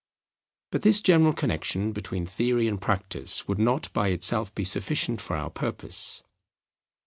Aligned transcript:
But 0.71 0.81
this 0.81 0.99
general 0.99 1.31
connexion 1.31 1.91
between 1.91 2.25
theory 2.25 2.67
and 2.67 2.81
practice 2.81 3.47
would 3.47 3.59
not 3.59 3.93
by 3.93 4.07
itself 4.07 4.51
be 4.55 4.63
sufficient 4.63 5.21
for 5.21 5.35
our 5.35 5.51
purpose. 5.51 6.23